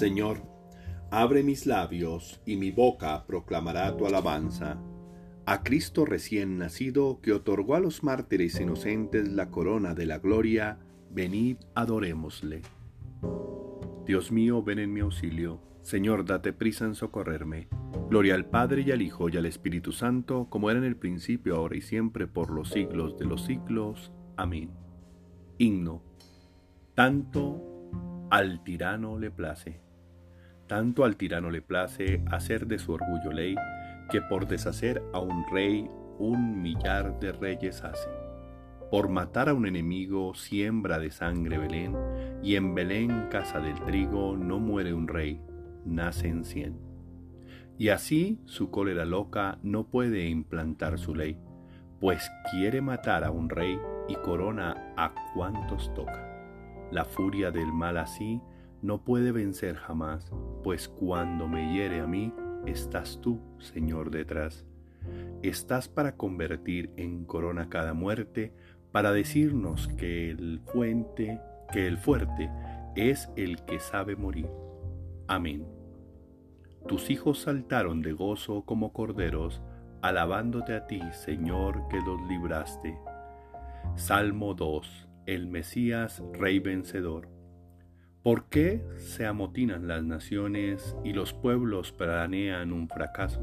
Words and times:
Señor, 0.00 0.38
abre 1.10 1.42
mis 1.42 1.66
labios 1.66 2.40
y 2.46 2.56
mi 2.56 2.70
boca 2.70 3.26
proclamará 3.26 3.98
tu 3.98 4.06
alabanza. 4.06 4.80
A 5.44 5.62
Cristo 5.62 6.06
recién 6.06 6.56
nacido, 6.56 7.20
que 7.20 7.34
otorgó 7.34 7.74
a 7.74 7.80
los 7.80 8.02
mártires 8.02 8.58
inocentes 8.58 9.28
la 9.28 9.50
corona 9.50 9.92
de 9.94 10.06
la 10.06 10.18
gloria, 10.18 10.78
venid 11.10 11.58
adorémosle. 11.74 12.62
Dios 14.06 14.32
mío, 14.32 14.62
ven 14.62 14.78
en 14.78 14.90
mi 14.90 15.00
auxilio. 15.00 15.60
Señor, 15.82 16.24
date 16.24 16.54
prisa 16.54 16.86
en 16.86 16.94
socorrerme. 16.94 17.68
Gloria 18.08 18.36
al 18.36 18.46
Padre 18.46 18.80
y 18.80 18.92
al 18.92 19.02
Hijo 19.02 19.28
y 19.28 19.36
al 19.36 19.44
Espíritu 19.44 19.92
Santo, 19.92 20.46
como 20.48 20.70
era 20.70 20.78
en 20.78 20.86
el 20.86 20.96
principio, 20.96 21.56
ahora 21.56 21.76
y 21.76 21.82
siempre, 21.82 22.26
por 22.26 22.48
los 22.48 22.70
siglos 22.70 23.18
de 23.18 23.26
los 23.26 23.44
siglos. 23.44 24.12
Amén. 24.38 24.70
Himno. 25.58 26.02
Tanto 26.94 27.66
al 28.30 28.64
tirano 28.64 29.18
le 29.18 29.30
place. 29.30 29.89
Tanto 30.70 31.04
al 31.04 31.16
tirano 31.16 31.50
le 31.50 31.62
place 31.62 32.22
hacer 32.30 32.68
de 32.68 32.78
su 32.78 32.92
orgullo 32.92 33.32
ley, 33.32 33.56
que 34.08 34.22
por 34.22 34.46
deshacer 34.46 35.02
a 35.12 35.18
un 35.18 35.44
rey 35.50 35.90
un 36.20 36.62
millar 36.62 37.18
de 37.18 37.32
reyes 37.32 37.82
hace. 37.82 38.08
Por 38.88 39.08
matar 39.08 39.48
a 39.48 39.54
un 39.54 39.66
enemigo 39.66 40.32
siembra 40.34 41.00
de 41.00 41.10
sangre 41.10 41.58
Belén, 41.58 41.96
y 42.40 42.54
en 42.54 42.76
Belén 42.76 43.26
casa 43.32 43.58
del 43.58 43.80
trigo 43.80 44.36
no 44.36 44.60
muere 44.60 44.94
un 44.94 45.08
rey, 45.08 45.40
nace 45.84 46.28
en 46.28 46.44
cien. 46.44 46.78
Y 47.76 47.88
así 47.88 48.38
su 48.44 48.70
cólera 48.70 49.04
loca 49.04 49.58
no 49.64 49.88
puede 49.88 50.28
implantar 50.28 51.00
su 51.00 51.16
ley, 51.16 51.36
pues 51.98 52.30
quiere 52.52 52.80
matar 52.80 53.24
a 53.24 53.32
un 53.32 53.48
rey 53.48 53.76
y 54.06 54.14
corona 54.14 54.94
a 54.96 55.12
cuantos 55.34 55.92
toca. 55.94 56.28
La 56.92 57.04
furia 57.04 57.50
del 57.50 57.72
mal 57.72 57.96
así 57.96 58.40
no 58.82 59.04
puede 59.04 59.32
vencer 59.32 59.76
jamás, 59.76 60.32
pues 60.62 60.88
cuando 60.88 61.48
me 61.48 61.72
hiere 61.74 62.00
a 62.00 62.06
mí, 62.06 62.32
estás 62.66 63.20
tú, 63.20 63.40
Señor, 63.58 64.10
detrás. 64.10 64.64
Estás 65.42 65.88
para 65.88 66.16
convertir 66.16 66.90
en 66.96 67.24
corona 67.24 67.68
cada 67.68 67.94
muerte, 67.94 68.52
para 68.92 69.12
decirnos 69.12 69.88
que 69.88 70.30
el 70.30 70.60
fuente, 70.66 71.40
que 71.72 71.86
el 71.86 71.98
fuerte 71.98 72.50
es 72.96 73.30
el 73.36 73.62
que 73.64 73.80
sabe 73.80 74.16
morir. 74.16 74.48
Amén. 75.26 75.66
Tus 76.86 77.10
hijos 77.10 77.40
saltaron 77.40 78.02
de 78.02 78.12
gozo 78.12 78.62
como 78.64 78.92
corderos, 78.92 79.62
alabándote 80.02 80.74
a 80.74 80.86
ti, 80.86 81.00
Señor, 81.12 81.86
que 81.88 82.00
los 82.00 82.20
libraste. 82.28 82.98
Salmo 83.96 84.54
2. 84.54 85.08
El 85.26 85.46
Mesías, 85.46 86.22
Rey 86.32 86.58
vencedor. 86.58 87.28
¿Por 88.22 88.48
qué 88.48 88.82
se 88.98 89.26
amotinan 89.26 89.88
las 89.88 90.04
naciones 90.04 90.96
y 91.04 91.12
los 91.12 91.32
pueblos 91.32 91.92
planean 91.92 92.72
un 92.72 92.88
fracaso? 92.88 93.40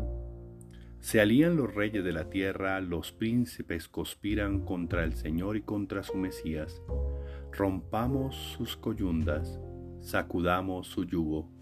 Se 1.00 1.20
alían 1.20 1.56
los 1.56 1.74
reyes 1.74 2.04
de 2.04 2.12
la 2.12 2.30
tierra, 2.30 2.80
los 2.82 3.12
príncipes 3.12 3.88
conspiran 3.88 4.62
contra 4.62 5.04
el 5.04 5.14
Señor 5.14 5.58
y 5.58 5.62
contra 5.62 6.04
su 6.04 6.18
Mesías. 6.18 6.82
Rompamos 7.52 8.36
sus 8.36 8.76
coyundas, 8.78 9.60
sacudamos 10.02 10.88
su 10.88 11.06
yugo 11.06 11.58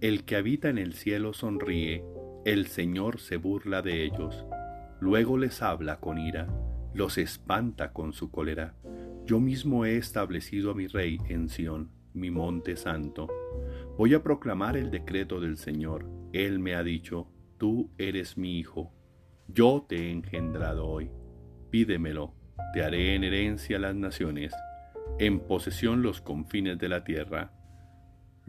el 0.00 0.24
que 0.24 0.36
habita 0.36 0.70
en 0.70 0.78
el 0.78 0.94
cielo 0.94 1.34
sonríe, 1.34 2.02
el 2.46 2.68
Señor 2.68 3.20
se 3.20 3.36
burla 3.36 3.82
de 3.82 4.02
ellos. 4.04 4.46
Luego 4.98 5.36
les 5.36 5.60
habla 5.60 6.00
con 6.00 6.16
ira, 6.16 6.48
los 6.94 7.18
espanta 7.18 7.92
con 7.92 8.14
su 8.14 8.30
cólera. 8.30 8.74
Yo 9.26 9.40
mismo 9.40 9.84
he 9.84 9.98
establecido 9.98 10.70
a 10.70 10.74
mi 10.74 10.86
rey 10.86 11.18
en 11.28 11.50
Sión, 11.50 11.90
mi 12.14 12.30
monte 12.30 12.76
santo. 12.76 13.28
Voy 13.96 14.14
a 14.14 14.22
proclamar 14.22 14.76
el 14.76 14.90
decreto 14.90 15.40
del 15.40 15.56
Señor. 15.56 16.06
Él 16.32 16.58
me 16.58 16.74
ha 16.74 16.82
dicho, 16.82 17.28
tú 17.58 17.90
eres 17.98 18.36
mi 18.36 18.58
hijo. 18.58 18.92
Yo 19.48 19.84
te 19.88 19.96
he 19.96 20.10
engendrado 20.10 20.86
hoy. 20.86 21.10
Pídemelo, 21.70 22.34
te 22.72 22.82
haré 22.82 23.14
en 23.14 23.24
herencia 23.24 23.78
las 23.78 23.94
naciones, 23.94 24.52
en 25.18 25.40
posesión 25.40 26.02
los 26.02 26.20
confines 26.20 26.78
de 26.78 26.88
la 26.88 27.04
tierra 27.04 27.52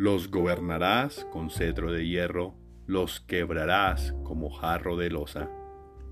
los 0.02 0.32
gobernarás 0.32 1.28
con 1.32 1.52
cetro 1.52 1.92
de 1.92 2.08
hierro, 2.08 2.56
los 2.88 3.20
quebrarás 3.20 4.16
como 4.24 4.50
jarro 4.50 4.98
de 4.98 5.12
losa. 5.12 5.48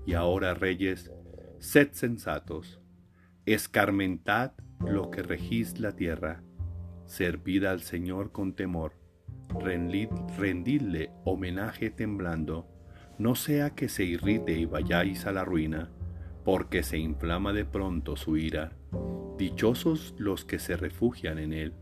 Y 0.06 0.14
ahora, 0.14 0.54
reyes, 0.54 1.10
sed 1.58 1.88
sensatos, 1.90 2.80
escarmentad 3.46 4.52
lo 4.78 5.10
que 5.10 5.22
regís 5.24 5.80
la 5.80 5.96
tierra, 5.96 6.44
servid 7.10 7.64
al 7.64 7.80
Señor 7.80 8.30
con 8.30 8.52
temor, 8.52 8.92
rendidle 9.58 11.10
homenaje 11.24 11.90
temblando, 11.90 12.68
no 13.18 13.34
sea 13.34 13.70
que 13.70 13.88
se 13.88 14.04
irrite 14.04 14.52
y 14.52 14.64
vayáis 14.64 15.26
a 15.26 15.32
la 15.32 15.44
ruina, 15.44 15.90
porque 16.44 16.84
se 16.84 16.98
inflama 16.98 17.52
de 17.52 17.64
pronto 17.64 18.14
su 18.14 18.36
ira. 18.36 18.72
Dichosos 19.36 20.14
los 20.18 20.44
que 20.44 20.60
se 20.60 20.76
refugian 20.76 21.40
en 21.40 21.52
él. 21.52 21.74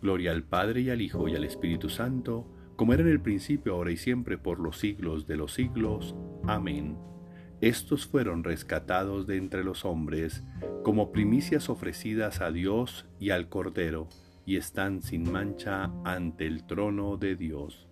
Gloria 0.00 0.30
al 0.30 0.44
Padre 0.44 0.82
y 0.82 0.90
al 0.90 1.00
Hijo 1.00 1.26
y 1.26 1.34
al 1.34 1.42
Espíritu 1.42 1.88
Santo, 1.88 2.46
como 2.76 2.92
era 2.92 3.02
en 3.02 3.08
el 3.08 3.20
principio, 3.20 3.74
ahora 3.74 3.90
y 3.90 3.96
siempre, 3.96 4.38
por 4.38 4.60
los 4.60 4.78
siglos 4.78 5.26
de 5.26 5.36
los 5.36 5.54
siglos. 5.54 6.14
Amén. 6.46 6.96
Estos 7.60 8.06
fueron 8.06 8.44
rescatados 8.44 9.26
de 9.26 9.38
entre 9.38 9.64
los 9.64 9.84
hombres, 9.84 10.44
como 10.84 11.10
primicias 11.10 11.68
ofrecidas 11.68 12.40
a 12.40 12.52
Dios 12.52 13.06
y 13.18 13.30
al 13.30 13.48
Cordero, 13.48 14.08
y 14.44 14.56
están 14.56 15.02
sin 15.02 15.30
mancha 15.30 15.90
ante 16.04 16.46
el 16.46 16.64
trono 16.66 17.16
de 17.16 17.36
Dios. 17.36 17.88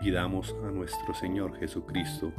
Pidamos 0.00 0.54
a 0.64 0.70
nuestro 0.70 1.14
Señor 1.14 1.56
Jesucristo 1.58 2.32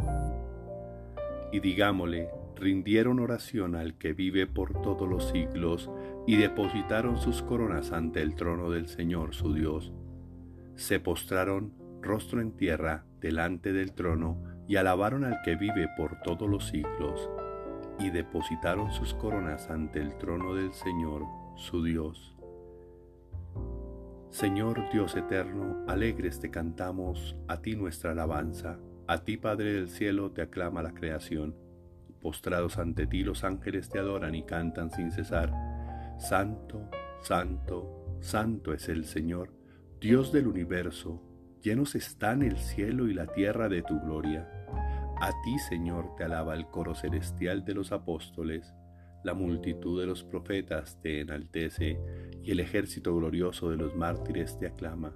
y 1.51 1.59
digámosle, 1.59 2.29
rindieron 2.55 3.19
oración 3.19 3.75
al 3.75 3.97
que 3.97 4.13
vive 4.13 4.47
por 4.47 4.81
todos 4.81 5.09
los 5.09 5.29
siglos 5.29 5.89
y 6.27 6.37
depositaron 6.37 7.17
sus 7.17 7.41
coronas 7.41 7.91
ante 7.91 8.21
el 8.21 8.35
trono 8.35 8.69
del 8.69 8.87
Señor 8.87 9.33
su 9.33 9.53
Dios. 9.53 9.91
Se 10.75 10.99
postraron 10.99 11.73
rostro 12.01 12.39
en 12.39 12.51
tierra 12.51 13.05
delante 13.19 13.73
del 13.73 13.93
trono 13.93 14.41
y 14.67 14.75
alabaron 14.75 15.25
al 15.25 15.41
que 15.43 15.55
vive 15.55 15.89
por 15.97 16.21
todos 16.21 16.49
los 16.49 16.67
siglos 16.67 17.29
y 17.99 18.09
depositaron 18.09 18.91
sus 18.91 19.13
coronas 19.13 19.69
ante 19.69 19.99
el 19.99 20.17
trono 20.17 20.55
del 20.55 20.73
Señor 20.73 21.25
su 21.55 21.83
Dios. 21.83 22.35
Señor 24.29 24.89
Dios 24.91 25.15
eterno, 25.15 25.85
alegres 25.87 26.39
te 26.39 26.51
cantamos, 26.51 27.37
a 27.47 27.61
ti 27.61 27.75
nuestra 27.75 28.11
alabanza, 28.11 28.79
a 29.07 29.23
ti 29.23 29.37
Padre 29.37 29.73
del 29.73 29.89
cielo 29.89 30.31
te 30.31 30.41
aclama 30.41 30.81
la 30.81 30.93
creación 30.93 31.55
Postrados 32.25 32.79
ante 32.79 33.05
ti 33.05 33.23
los 33.23 33.43
ángeles 33.43 33.87
te 33.87 33.99
adoran 33.99 34.33
y 34.33 34.41
cantan 34.41 34.89
sin 34.89 35.11
cesar. 35.11 35.53
Santo, 36.17 36.89
santo, 37.21 38.17
santo 38.19 38.73
es 38.73 38.89
el 38.89 39.05
Señor, 39.05 39.51
Dios 40.01 40.31
del 40.31 40.47
universo, 40.47 41.21
llenos 41.61 41.93
están 41.93 42.41
el 42.41 42.57
cielo 42.57 43.07
y 43.07 43.13
la 43.13 43.27
tierra 43.27 43.69
de 43.69 43.83
tu 43.83 43.99
gloria. 44.01 44.64
A 45.17 45.31
ti, 45.43 45.57
Señor, 45.59 46.15
te 46.17 46.25
alaba 46.25 46.55
el 46.55 46.67
coro 46.67 46.93
celestial 46.93 47.63
de 47.63 47.73
los 47.73 47.91
apóstoles, 47.91 48.73
la 49.23 49.33
multitud 49.33 49.99
de 49.99 50.05
los 50.05 50.23
profetas 50.23 51.01
te 51.01 51.21
enaltece 51.21 51.99
y 52.43 52.51
el 52.51 52.59
ejército 52.59 53.15
glorioso 53.15 53.71
de 53.71 53.77
los 53.77 53.95
mártires 53.95 54.59
te 54.59 54.67
aclama. 54.67 55.15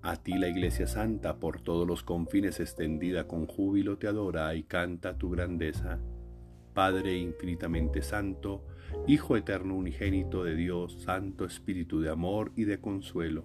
A 0.00 0.16
ti 0.16 0.34
la 0.34 0.48
Iglesia 0.48 0.86
Santa 0.86 1.40
por 1.40 1.60
todos 1.60 1.86
los 1.86 2.04
confines 2.04 2.60
extendida 2.60 3.26
con 3.26 3.46
júbilo 3.46 3.98
te 3.98 4.06
adora 4.06 4.54
y 4.54 4.62
canta 4.62 5.18
tu 5.18 5.30
grandeza. 5.30 5.98
Padre 6.74 7.16
infinitamente 7.16 8.02
santo, 8.02 8.64
Hijo 9.06 9.36
eterno 9.36 9.74
unigénito 9.74 10.44
de 10.44 10.54
Dios, 10.54 10.98
Santo 11.00 11.44
Espíritu 11.44 12.00
de 12.00 12.10
amor 12.10 12.52
y 12.54 12.64
de 12.64 12.80
consuelo. 12.80 13.44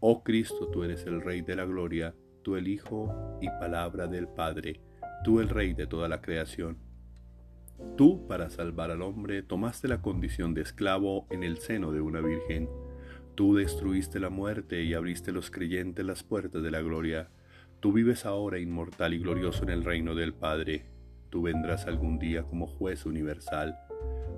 Oh 0.00 0.22
Cristo, 0.22 0.68
tú 0.68 0.84
eres 0.84 1.04
el 1.06 1.20
Rey 1.20 1.42
de 1.42 1.56
la 1.56 1.64
gloria, 1.64 2.14
tú 2.42 2.56
el 2.56 2.68
Hijo 2.68 3.38
y 3.40 3.48
palabra 3.48 4.06
del 4.06 4.28
Padre, 4.28 4.80
tú 5.26 5.40
el 5.40 5.48
Rey 5.48 5.74
de 5.74 5.88
toda 5.88 6.08
la 6.08 6.22
creación. 6.22 6.78
Tú, 7.96 8.28
para 8.28 8.48
salvar 8.48 8.92
al 8.92 9.02
hombre, 9.02 9.42
tomaste 9.42 9.88
la 9.88 10.00
condición 10.00 10.54
de 10.54 10.62
esclavo 10.62 11.26
en 11.30 11.42
el 11.42 11.58
seno 11.58 11.90
de 11.90 12.00
una 12.00 12.20
virgen. 12.20 12.70
Tú 13.34 13.56
destruiste 13.56 14.20
la 14.20 14.30
muerte 14.30 14.84
y 14.84 14.94
abriste 14.94 15.32
los 15.32 15.50
creyentes 15.50 16.06
las 16.06 16.22
puertas 16.22 16.62
de 16.62 16.70
la 16.70 16.80
gloria. 16.80 17.28
Tú 17.80 17.92
vives 17.92 18.24
ahora 18.24 18.60
inmortal 18.60 19.14
y 19.14 19.18
glorioso 19.18 19.64
en 19.64 19.70
el 19.70 19.82
reino 19.82 20.14
del 20.14 20.32
Padre 20.32 20.86
Tú 21.28 21.42
vendrás 21.42 21.88
algún 21.88 22.20
día 22.20 22.44
como 22.44 22.68
juez 22.68 23.04
universal. 23.04 23.76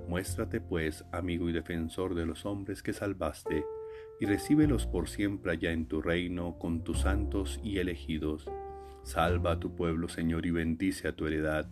Muéstrate 0.07 0.59
pues, 0.59 1.05
amigo 1.11 1.49
y 1.49 1.53
defensor 1.53 2.15
de 2.15 2.25
los 2.25 2.47
hombres 2.47 2.81
que 2.81 2.93
salvaste, 2.93 3.63
y 4.19 4.25
recíbelos 4.25 4.87
por 4.87 5.07
siempre 5.07 5.51
allá 5.51 5.71
en 5.71 5.87
tu 5.87 6.01
reino 6.01 6.57
con 6.57 6.83
tus 6.83 7.01
santos 7.01 7.59
y 7.63 7.77
elegidos. 7.77 8.49
Salva 9.09 9.53
a 9.53 9.59
tu 9.59 9.73
pueblo, 9.73 10.07
Señor, 10.07 10.45
y 10.45 10.51
bendice 10.51 11.07
a 11.07 11.15
tu 11.15 11.25
heredad. 11.25 11.67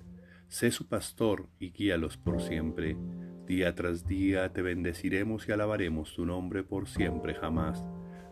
Sé 0.47 0.71
su 0.71 0.87
pastor 0.87 1.49
y 1.59 1.69
guíalos 1.69 2.17
por 2.17 2.41
siempre. 2.41 2.97
Día 3.45 3.75
tras 3.75 4.07
día 4.07 4.51
te 4.53 4.63
bendeciremos 4.63 5.47
y 5.47 5.51
alabaremos 5.51 6.15
tu 6.15 6.25
nombre 6.25 6.63
por 6.63 6.87
siempre 6.87 7.35
jamás. 7.35 7.85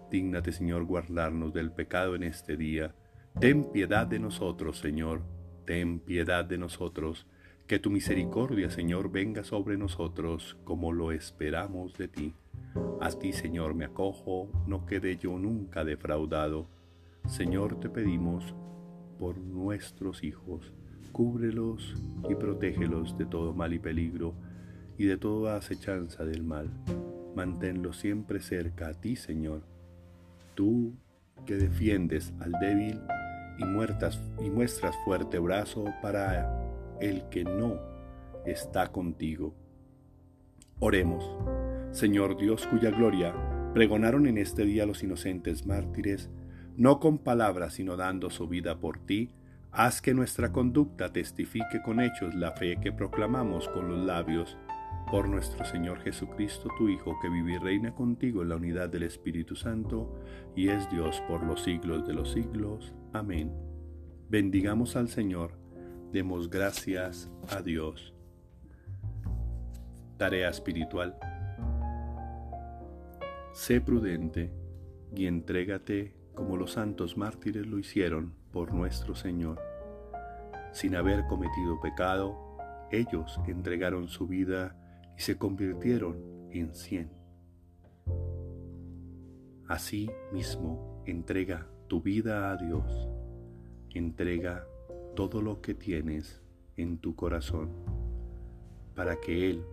Dígnate, 0.09 0.51
Señor, 0.51 0.85
guardarnos 0.85 1.53
del 1.53 1.71
pecado 1.71 2.15
en 2.15 2.23
este 2.23 2.57
día. 2.57 2.95
Ten 3.39 3.71
piedad 3.71 4.07
de 4.07 4.17
nosotros, 4.17 4.79
Señor. 4.79 5.21
Ten 5.65 5.99
piedad 5.99 6.43
de 6.43 6.57
nosotros. 6.57 7.27
Que 7.67 7.77
tu 7.77 7.91
misericordia, 7.91 8.71
Señor, 8.71 9.11
venga 9.11 9.43
sobre 9.43 9.77
nosotros 9.77 10.57
como 10.63 10.91
lo 10.91 11.11
esperamos 11.11 11.95
de 11.95 12.07
ti. 12.07 12.33
A 12.99 13.11
ti, 13.11 13.33
Señor, 13.33 13.75
me 13.75 13.85
acojo, 13.85 14.49
no 14.65 14.87
quede 14.87 15.15
yo 15.17 15.37
nunca 15.37 15.83
defraudado. 15.83 16.67
Señor, 17.27 17.79
te 17.79 17.89
pedimos 17.89 18.55
por 19.19 19.37
nuestros 19.37 20.23
hijos, 20.23 20.73
cúbrelos 21.11 21.95
y 22.29 22.35
protégelos 22.35 23.17
de 23.17 23.25
todo 23.25 23.53
mal 23.53 23.73
y 23.73 23.79
peligro 23.79 24.33
y 24.97 25.05
de 25.05 25.17
toda 25.17 25.57
acechanza 25.57 26.25
del 26.25 26.43
mal. 26.43 26.69
Manténlo 27.35 27.93
siempre 27.93 28.39
cerca 28.39 28.89
a 28.89 28.93
ti, 28.93 29.15
Señor. 29.15 29.63
Tú 30.55 30.93
que 31.45 31.55
defiendes 31.55 32.33
al 32.39 32.53
débil 32.61 32.99
y, 33.57 33.65
muertas, 33.65 34.21
y 34.43 34.49
muestras 34.49 34.95
fuerte 35.03 35.39
brazo 35.39 35.85
para 36.01 36.97
el 36.99 37.27
que 37.29 37.43
no 37.43 37.79
está 38.45 38.91
contigo. 38.91 39.53
Oremos. 40.79 41.25
Señor 41.91 42.37
Dios, 42.37 42.67
cuya 42.67 42.91
gloria 42.91 43.33
pregonaron 43.73 44.25
en 44.27 44.37
este 44.37 44.63
día 44.63 44.85
los 44.85 45.03
inocentes 45.03 45.65
mártires, 45.65 46.29
no 46.77 46.99
con 46.99 47.17
palabras, 47.17 47.73
sino 47.73 47.95
dando 47.95 48.29
su 48.29 48.47
vida 48.47 48.79
por 48.79 48.99
ti, 48.99 49.31
haz 49.71 50.01
que 50.01 50.13
nuestra 50.13 50.51
conducta 50.51 51.11
testifique 51.11 51.81
con 51.83 51.99
hechos 51.99 52.35
la 52.35 52.51
fe 52.51 52.77
que 52.81 52.91
proclamamos 52.91 53.67
con 53.69 53.89
los 53.89 54.05
labios 54.05 54.57
por 55.11 55.29
nuestro 55.29 55.63
Señor 55.65 55.99
Jesucristo, 55.99 56.69
tu 56.77 56.89
Hijo, 56.89 57.17
que 57.21 57.29
vive 57.29 57.53
y 57.53 57.57
reina 57.57 57.93
contigo 57.93 58.41
en 58.41 58.49
la 58.49 58.55
unidad 58.55 58.89
del 58.89 59.03
Espíritu 59.03 59.55
Santo, 59.55 60.19
y 60.55 60.69
es 60.69 60.89
Dios 60.89 61.21
por 61.27 61.43
los 61.43 61.63
siglos 61.63 62.07
de 62.07 62.13
los 62.13 62.31
siglos. 62.31 62.93
Amén. 63.13 63.51
Bendigamos 64.29 64.95
al 64.95 65.09
Señor, 65.09 65.51
demos 66.11 66.49
gracias 66.49 67.31
a 67.49 67.61
Dios. 67.61 68.13
Tarea 70.17 70.49
espiritual. 70.49 71.17
Sé 73.53 73.79
prudente 73.79 74.51
y 75.15 75.27
entrégate 75.27 76.14
como 76.35 76.57
los 76.57 76.73
santos 76.73 77.17
mártires 77.17 77.65
lo 77.65 77.79
hicieron 77.79 78.33
por 78.51 78.73
nuestro 78.73 79.15
Señor. 79.15 79.59
Sin 80.71 80.95
haber 80.95 81.25
cometido 81.27 81.79
pecado, 81.81 82.37
ellos 82.91 83.39
entregaron 83.47 84.07
su 84.07 84.27
vida 84.27 84.75
y 85.17 85.21
se 85.21 85.37
convirtieron 85.37 86.17
en 86.51 86.73
cien. 86.75 87.09
Así 89.67 90.11
mismo, 90.31 91.01
entrega 91.05 91.67
tu 91.87 92.01
vida 92.01 92.51
a 92.51 92.57
Dios, 92.57 93.09
entrega 93.93 94.67
todo 95.15 95.41
lo 95.41 95.61
que 95.61 95.73
tienes 95.73 96.43
en 96.77 96.99
tu 96.99 97.15
corazón, 97.15 97.71
para 98.93 99.19
que 99.19 99.49
Él 99.49 99.65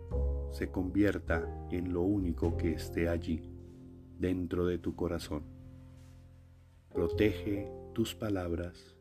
se 0.50 0.70
convierta 0.70 1.46
en 1.70 1.92
lo 1.92 2.02
único 2.02 2.56
que 2.56 2.72
esté 2.72 3.08
allí, 3.08 3.50
dentro 4.18 4.66
de 4.66 4.78
tu 4.78 4.94
corazón. 4.94 5.51
Protege 6.94 7.70
tus 7.94 8.14
palabras 8.14 8.94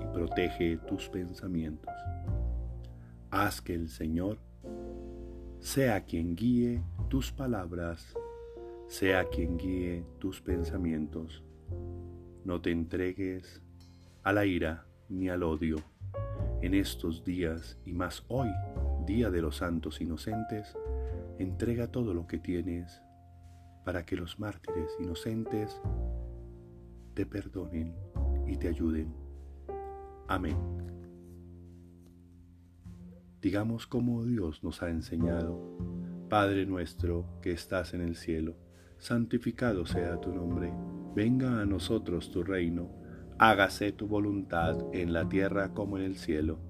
y 0.00 0.06
protege 0.12 0.76
tus 0.86 1.08
pensamientos. 1.08 1.94
Haz 3.30 3.62
que 3.62 3.74
el 3.74 3.88
Señor 3.88 4.38
sea 5.58 6.04
quien 6.04 6.36
guíe 6.36 6.82
tus 7.08 7.32
palabras, 7.32 8.14
sea 8.88 9.24
quien 9.30 9.56
guíe 9.56 10.04
tus 10.18 10.42
pensamientos. 10.42 11.42
No 12.44 12.60
te 12.60 12.70
entregues 12.70 13.62
a 14.22 14.32
la 14.34 14.44
ira 14.44 14.86
ni 15.08 15.30
al 15.30 15.42
odio 15.42 15.76
en 16.60 16.74
estos 16.74 17.24
días 17.24 17.78
y 17.86 17.94
más 17.94 18.24
hoy, 18.28 18.50
Día 19.06 19.30
de 19.30 19.40
los 19.40 19.56
Santos 19.56 20.00
Inocentes, 20.00 20.76
entrega 21.38 21.90
todo 21.90 22.12
lo 22.12 22.26
que 22.26 22.38
tienes 22.38 23.02
para 23.84 24.04
que 24.04 24.16
los 24.16 24.38
mártires 24.38 24.90
inocentes 25.00 25.80
te 27.14 27.26
perdonen 27.26 27.94
y 28.46 28.56
te 28.56 28.68
ayuden. 28.68 29.14
Amén. 30.28 30.56
Digamos 33.40 33.86
como 33.86 34.24
Dios 34.24 34.62
nos 34.62 34.82
ha 34.82 34.90
enseñado, 34.90 35.60
Padre 36.28 36.64
nuestro 36.64 37.26
que 37.42 37.50
estás 37.50 37.92
en 37.92 38.00
el 38.00 38.14
cielo, 38.14 38.56
santificado 38.98 39.84
sea 39.84 40.20
tu 40.20 40.32
nombre, 40.32 40.72
venga 41.14 41.60
a 41.60 41.66
nosotros 41.66 42.30
tu 42.30 42.44
reino, 42.44 42.90
hágase 43.38 43.90
tu 43.92 44.06
voluntad 44.06 44.76
en 44.92 45.12
la 45.12 45.28
tierra 45.28 45.74
como 45.74 45.98
en 45.98 46.04
el 46.04 46.16
cielo. 46.16 46.60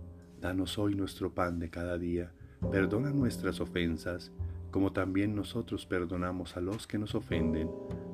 Danos 0.41 0.79
hoy 0.79 0.95
nuestro 0.95 1.35
pan 1.35 1.59
de 1.59 1.69
cada 1.69 1.99
día, 1.99 2.33
perdona 2.71 3.11
nuestras 3.11 3.61
ofensas, 3.61 4.33
como 4.71 4.93
también 4.93 5.37
nosotros 5.37 5.85
perdonamos 5.85 6.57
a 6.57 6.63
los 6.63 6.87
que 6.87 6.99
nos 6.99 7.15
ofenden. 7.15 7.71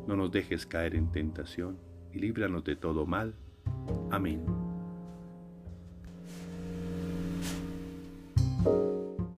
No 0.09 0.17
nos 0.17 0.33
dejes 0.33 0.67
caer 0.67 0.97
en 0.97 1.13
tentación, 1.13 1.79
y 2.13 2.19
líbranos 2.19 2.65
de 2.65 2.77
todo 2.77 3.07
mal. 3.07 3.35
Amén. 4.11 4.68